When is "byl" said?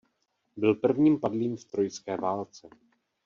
0.57-0.75